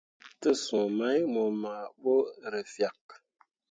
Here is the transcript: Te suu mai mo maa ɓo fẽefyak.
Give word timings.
Te 0.41 0.49
suu 0.63 0.87
mai 0.97 1.19
mo 1.33 1.43
maa 1.61 1.83
ɓo 2.01 2.13
fẽefyak. 2.39 2.99